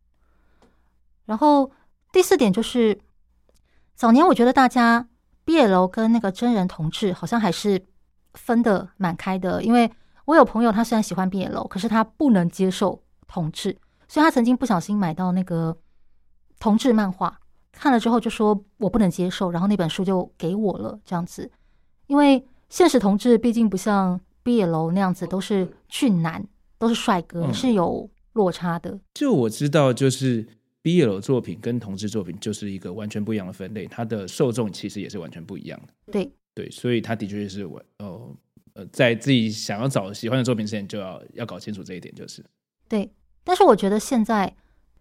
[1.25, 1.71] 然后
[2.13, 2.99] 第四点就是，
[3.95, 5.09] 早年我觉得大家
[5.47, 7.85] BL 跟那个真人同志好像还是
[8.35, 9.91] 分的蛮开的，因为
[10.27, 15.77] 我有朋友他虽然喜欢 BL，可是他不能接受同志，所以他曾经不小心买到那个
[16.59, 17.41] 同志漫画，
[17.73, 21.51] 看了之后就说我不能接受，然后那本书就给我了，这样子，
[22.07, 24.21] 因为现实同志毕竟不像。
[24.45, 29.01] BL 那样子都是俊男，都是帅哥，嗯、是有落差的。
[29.15, 30.47] 就我知道，就是
[30.83, 36.13] BL 作品跟同志作品就是一个完全不一样的分类，它的受众其实也是完全不一样的。
[36.13, 38.37] 对对，所以他的确是我呃
[38.75, 42.45] 呃，在自己想要找喜欢的作品之前，就要要搞清楚这一点，就是
[42.89, 43.11] 对。
[43.43, 44.55] 但是我觉得现在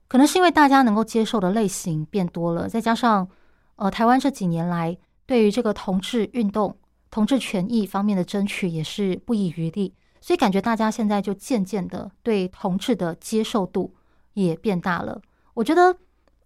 [0.08, 3.30] 可能是因为大家能够接受的类型变多了，再加上
[3.76, 6.78] 呃，台湾这几年来对于这个同志运动。
[7.12, 9.94] 同志权益方面的争取也是不遗余力，
[10.24, 13.94] 所以感觉大家现在就渐渐的对同志的接受度
[14.36, 15.22] 也变大了。
[15.54, 15.98] 我觉得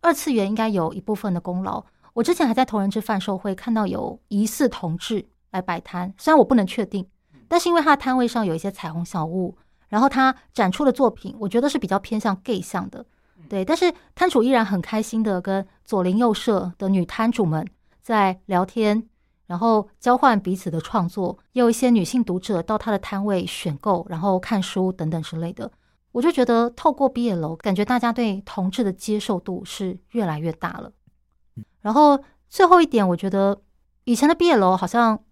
[0.01, 1.85] 二次元应该有一部分的功劳。
[2.13, 7.07] 我之前还在同人志贩售会看到有疑似同志来摆摊，虽然我不能确定，
[7.47, 9.55] 但是因为他的摊位上有一些彩虹小物，
[9.89, 13.05] 然后他展出的作品，我觉得是比较偏向 gay 向的，
[13.47, 13.63] 对。
[13.63, 17.63] 但是摊主依然很开心的跟左邻右舍的女摊主们
[18.01, 19.07] 在聊天。
[19.47, 25.71] 然后交换彼此的创作，也有一些女性读者到他的摊位选购，然后看书等等之类的。
[26.11, 30.91] 我就觉得透过 BL，感觉大家对同志的接受度是越来越大了。
[31.79, 33.61] 然后最后一点，我觉得
[34.03, 35.23] 以前的 BL 好像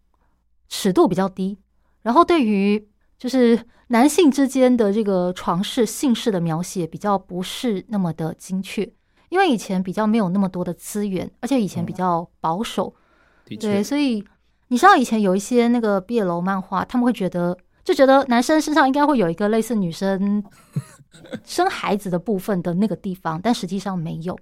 [0.70, 1.58] 尺度比较低，
[2.02, 2.88] 然后对于
[3.18, 8.94] 就是男性之间的这个床事、性事的描写比较不是那么的精确，
[9.28, 12.96] 因为以前比较没有那么多的资源，而且以前比较保守。
[13.60, 14.24] 对，所以
[14.70, 20.44] 你知道以前有一些那个毕业楼漫画，他们会觉得就觉得男生身上应该会有一个类似女生
[21.46, 24.38] 生孩子的部分的那个地方，但实际上没有。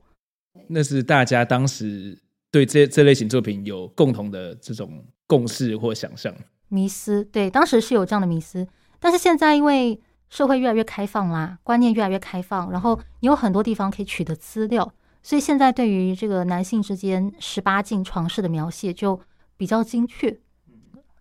[0.67, 2.17] 那是大家当时
[2.49, 6.33] 对这这类型作品有共同的这种共识或想象
[6.69, 7.23] 迷思。
[7.25, 8.65] 对，当时是有这样的迷思，
[8.99, 9.99] 但是现在因为
[10.29, 14.93] 社会越来越开放啦，观念越来越开放，然后你有很多地方可以取得资料。
[15.23, 19.19] 所以现在对于这个男性之间十八禁床事的描写就
[19.55, 20.37] 比较精确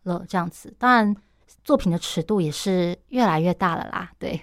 [0.03, 0.75] 了，这样子。
[0.77, 1.17] 当然，
[1.63, 4.13] 作品的尺度也是越来越大了啦。
[4.19, 4.41] 对，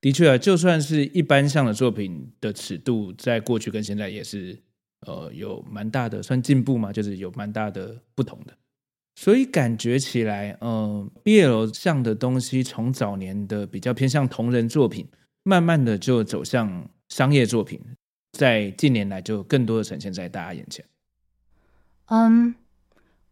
[0.00, 4.58] 的确啊，就算是一般向的作品的尺度，在过去跟现在也是
[5.06, 8.54] 呃有蛮大的算进步嘛，就是有蛮大的不同的。
[9.16, 15.06] 所以感觉起来，嗯，BL 向的东西从早年的比较偏向同人作品，
[15.42, 17.80] 慢慢的就走向商业作品，
[18.34, 20.84] 在近年来就更多的呈现在大家眼前。
[22.06, 22.54] 嗯，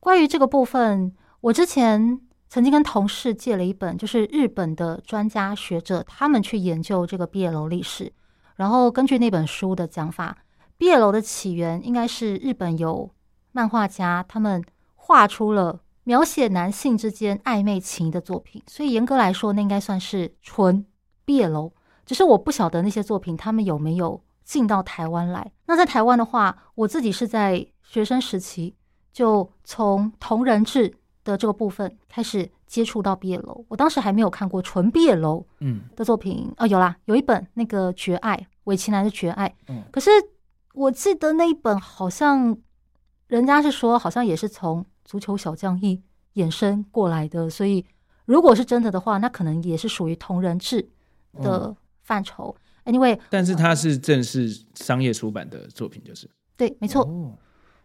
[0.01, 8.13] 关于这个部分，我之前曾经跟同事借了一本，就是日本的专家学者他们去研究这个毕业楼历史，
[8.57, 10.39] 然后根据那本书的讲法
[10.79, 13.11] 毕业楼的起源应该是日本有
[13.51, 14.65] 漫画家他们。
[15.05, 20.87] 画出了描写男性之间暧昧情谊的作品，所以严格来说，那应该算是纯
[21.25, 21.73] 毕业楼。
[22.07, 25.53] 只是我不晓得那些作品他们有没有进到台湾来。
[25.67, 28.75] 那在台湾的话，我自己是在学生时期
[29.13, 30.93] 就从同人志
[31.25, 33.65] 的这个部分开始接触到毕业楼。
[33.69, 39.49] 我当时还没有看过纯毕业楼嗯的作品，嗯、哦，有啦，有一本那个《绝爱》，韦奇南的《绝爱》。
[39.69, 40.11] 嗯，可是
[40.75, 42.57] 我记得那一本好像
[43.27, 44.85] 人家是说，好像也是从。
[45.05, 46.01] 足球小将一
[46.35, 47.85] 衍生过来的，所以
[48.25, 50.89] 如果是真的的话，那可能也是属于同人志
[51.43, 52.55] 的范畴。
[52.57, 57.03] 嗯、Anyway，但是它是正式商业出版的作品，就是对，没错。
[57.03, 57.39] 哦、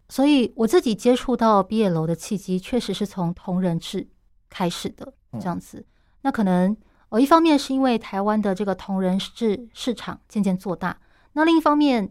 [0.09, 4.07] 所以我自己接触到毕业楼的契机，确实是从同人志
[4.49, 5.79] 开始的这样子。
[5.79, 5.85] 嗯、
[6.21, 6.75] 那可能
[7.09, 10.99] 哦，一方面是因为台湾的这个同人志市场渐渐做大，
[11.33, 12.09] 那另一方面，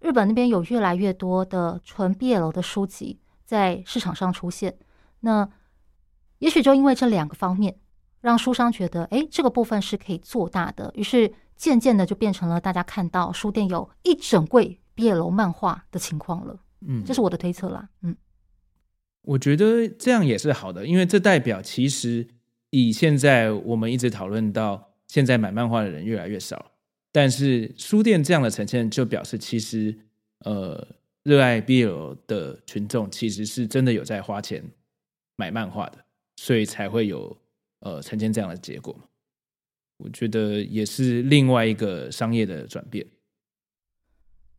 [0.00, 3.20] 日本那边有越来越多的纯毕业楼的书籍。
[3.46, 4.74] 在市场上出现，
[5.20, 5.46] 那
[6.38, 7.78] 也许就因为这两个方面，
[8.22, 10.90] 让书商觉得，哎，这个部分是可以做大的。
[10.94, 16.60] 于是渐渐的就变成了大家看到书店有一整柜毕业楼漫画的情况了。
[16.86, 17.88] 嗯，这是我的推测啦。
[18.02, 18.16] 嗯，
[19.22, 22.28] 我觉得这样也是好的，因为这代表其实
[22.70, 26.72] 以现在我们一直讨论到现在买漫画的人越来越少，
[27.10, 29.98] 但是书店这样的呈现就表示其实
[30.40, 30.96] 呃。
[31.24, 34.62] 热爱 BL 的群众其实是真的有在花钱
[35.36, 36.04] 买漫画的，
[36.36, 37.34] 所以才会有
[37.80, 38.94] 呃呈现这样的结果。
[40.04, 43.04] 我觉得也是另外一个商业的转变。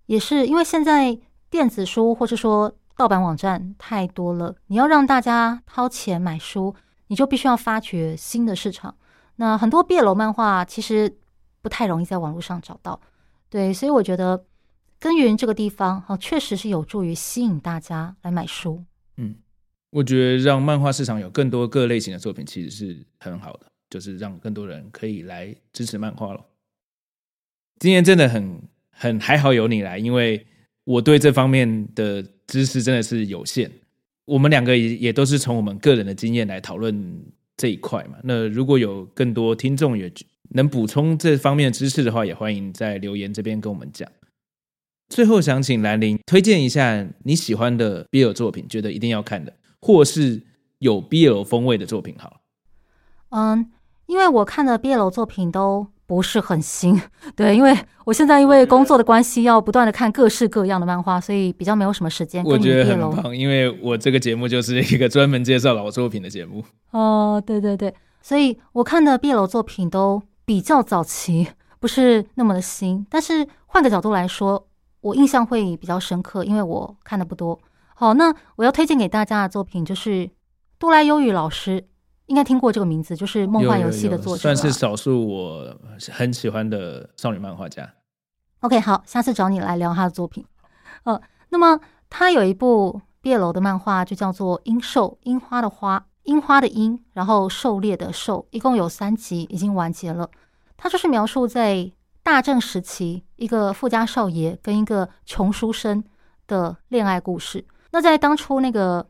[0.07, 1.17] 也是因为现在
[1.49, 6.75] 电子书或者说盗版网站太多了，你要让大家掏钱买书，
[7.07, 8.97] 你就必须要发掘新的市场。
[9.37, 11.17] 那很多 B 楼漫画其实
[11.61, 12.99] 不太容易在网络上找到，
[13.49, 14.45] 对，所以我觉得。
[14.97, 18.83] 耕耘这个地方，哈，确实是有助于吸引大家来买书。
[19.17, 19.35] 嗯，
[19.91, 26.45] 我觉得让漫画市场有更多各类型的作品，其实是很好的，就是让更多人可以来支持漫画了。
[27.79, 30.45] 今天真的很很还好有你来，因为
[30.83, 33.71] 我对这方面的知识真的是有限。
[34.25, 37.25] 我们两个也也都是从我们个人的经验来讨论
[37.55, 38.17] 这一块嘛。
[38.23, 40.11] 那如果有更多听众也
[40.49, 44.11] 能补充这方面的知识的话，也欢迎在留言这边跟我们讲。
[45.07, 50.41] 最后想请兰陵推荐一下你喜欢的 BL 作品，觉得一定要看的，或是
[50.79, 52.15] 有 BL 风味的作品。
[52.17, 52.41] 好，
[53.29, 53.71] 嗯，
[54.06, 57.01] 因为我看的 BL 作品都不是很新，
[57.36, 62.43] 对，因为我现在因为工作的关系，要不断的看各式各样的漫画，所以比较没有什么时间。
[62.45, 66.64] 我觉得很棒，因为我这个节目就是一个专门介绍老作品的节目。
[66.91, 71.47] 哦，对对对，所以我看的 BL 作品都比较早期，
[71.80, 73.06] 不是那么的新。
[73.10, 74.68] 但是换个角度来说。
[75.06, 77.60] 我印象会比较深刻，因为我看的不多。
[77.93, 80.28] 好，那我要推荐给大家的作品就是
[80.80, 81.86] 渡濑悠宇老师，
[82.28, 85.80] 应该听过这个名字，就是《梦幻游戏》的作者，算是少数我
[86.11, 87.93] 很喜欢的少女漫画家。
[88.61, 90.45] OK，好，下次找你来聊他的作品。
[91.03, 100.30] 呃，那么他有一部别楼的漫画，就叫做《樱狩》，樱花的花，樱花的樱，然后狩猎的狩，一共有三集，已经完结了。
[100.78, 101.91] 他就是描述在。
[102.26, 106.03] 大正时期，一个富家少爷跟一个穷书生
[106.47, 107.63] 的恋爱故事。
[107.91, 109.07] 那在当初那个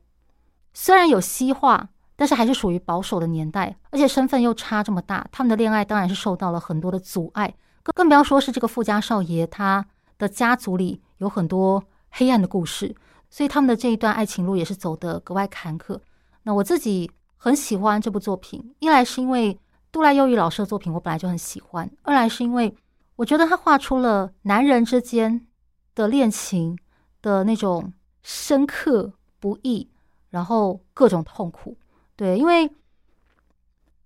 [0.73, 7.53] 虽然有西化，但是还是属于保守的年代，而且身份又差这么大，他们的恋爱当然是受到了很多的阻碍。
[7.83, 9.85] 更更不要说是这个富家少爷，他
[10.17, 12.95] 的家族里有很多黑暗的故事，
[13.29, 15.99] 所以他们的这一段爱情路也是走得格外坎坷。
[16.43, 19.59] 那我自己很喜欢这部作品，一来是因为
[19.91, 22.75] 渡濑悠宇老师的作品我本来就很喜欢，二来是因为。
[23.17, 25.47] 我觉得他画出了男人之间
[25.95, 26.77] 的恋情
[27.21, 29.89] 的那种深刻不易，
[30.31, 31.77] 然后各种痛苦。
[32.15, 32.69] 对，因为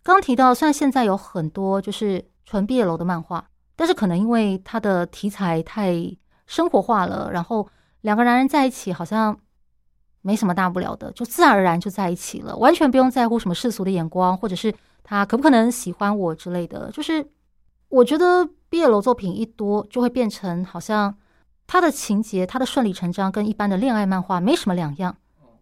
[0.03, 5.93] 刚提到，虽然现在有很多就是纯毕业楼的漫画，但是可能因为它的题材太
[6.45, 7.67] 生活化了，然后
[8.01, 9.37] 两个男人在一起好像
[10.21, 16.91] 没什么大不了的，就自然而然就在一起了，完全不用在乎什么世俗的眼光，或者是他可不可能喜欢我之类的。
[16.91, 17.27] 就是
[17.89, 18.49] 我觉得。
[18.71, 21.17] 毕业楼作品一多，就会变成好像
[21.65, 25.17] 他的情节、他的顺理成章跟一般的恋爱漫画没什么两样。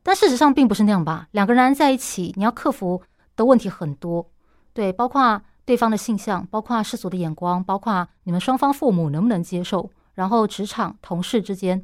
[0.07, 1.27] 但事实上并不是那样吧？
[1.31, 3.01] 两个人在一起，你要克服
[3.35, 4.31] 的问题很多，
[4.71, 11.83] 对，包括对方的性向，包括世俗的眼光，包括你们双方父母能不能接受，然后职场同事之间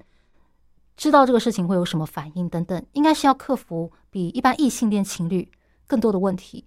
[0.96, 5.52] 知道这个事情会有什么反应等等，应该是要克服比一般异性恋情侣
[5.86, 6.64] 更多的问题。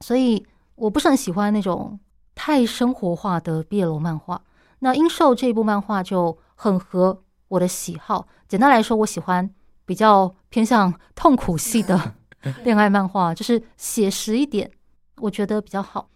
[0.00, 2.00] 所以我不是很喜欢那种
[2.34, 4.42] 太生活化的 BL 漫画。
[4.80, 8.26] 那《英寿》这一部漫画就很合我的喜好。
[8.48, 9.48] 简单来说，我喜欢
[9.86, 12.14] 比较偏向痛苦系的
[12.62, 14.70] 恋爱漫画，就是写实一点，
[15.16, 16.10] 我觉得比较好。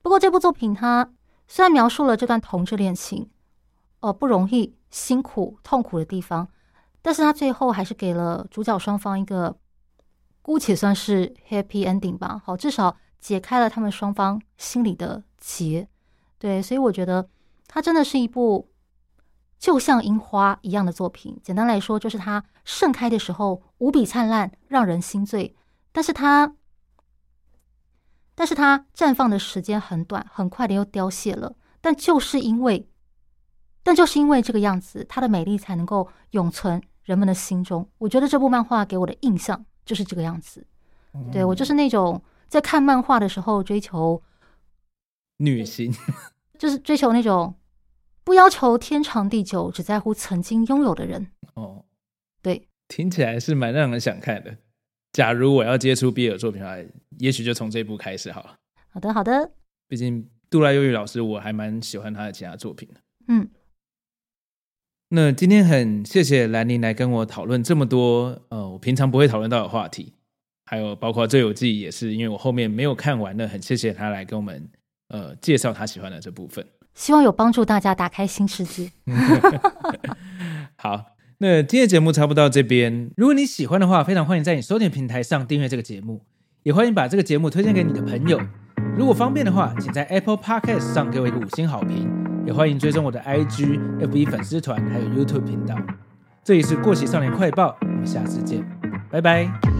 [0.00, 1.10] 不过这部作品它
[1.48, 3.28] 虽然描述了这段同志恋情，
[3.98, 6.46] 呃，不容易、辛苦、痛苦的地方，
[7.02, 9.56] 但是它最后还是给了主角双方一个
[10.42, 12.40] 姑且算是 happy ending 吧。
[12.44, 15.88] 好，至少解开了他们双方心里的结。
[16.38, 17.28] 对，所以我觉得。
[17.66, 18.68] 它真的是一部
[19.58, 21.40] 就像樱花一样的作品。
[21.42, 25.54] 简单来说，就是它盛开的时候无比灿烂，让人心醉；
[25.92, 26.54] 但是它，
[28.34, 31.56] 但是它绽放的时间很短，很快的又凋谢了。
[31.80, 32.88] 但就是因为，
[33.82, 37.88] 但就是因为这个样子，它的美丽才能够永存人们的心中。
[37.98, 40.66] 我觉得这部漫画给我的印象就是这个样子。
[41.12, 44.22] 嗯、对，我就是那种在看漫画的时候追求
[45.38, 45.94] 女性。
[46.58, 47.54] 就是追求那种
[48.24, 51.28] 不要求天长地久，只在乎曾经拥有的人。
[51.54, 51.84] 哦，
[52.42, 54.56] 对，听起来是蛮让人想看的。
[55.12, 56.76] 假如我要接触 BL 作品的话，
[57.18, 58.56] 也许就从这部开始好了。
[58.88, 59.52] 好的，好的。
[59.86, 63.00] 毕竟杜拉悠宇老师，我还蛮喜欢他的其他作品的。
[63.28, 63.48] 嗯。
[65.10, 70.14] 那今天很谢谢兰妮来跟我讨论这么多，呃，我平常不会讨论到的话题，
[70.64, 74.68] 还有包括《罪游记》，也是因为我后面没有看完的，很谢谢他来跟我们。
[75.08, 78.90] 呃，介绍他喜欢的这部分，希望有帮助大家打开新世界。
[80.76, 81.06] 好，
[81.38, 83.10] 那今天的节目差不多到这边。
[83.16, 86.24] 如果你喜欢的话，非常欢迎在你收听平台上订阅这个节目，
[86.62, 88.40] 也欢迎把这个节目推荐给你的朋友。
[88.96, 92.08] 如果方便的话，请在 Apple Podcast 上给我一个五星好评，
[92.46, 95.76] 也欢迎追踪我的 IG、FB 粉丝团还有 YouTube 频道。
[96.44, 98.62] 这里是过期少年快报，我们下次见，
[99.10, 99.73] 拜拜。